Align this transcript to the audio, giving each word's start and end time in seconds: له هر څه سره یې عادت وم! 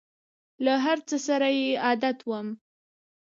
له 0.63 0.73
هر 0.85 0.97
څه 1.09 1.17
سره 1.27 1.47
یې 1.59 1.69
عادت 1.85 2.17
وم! 2.29 2.47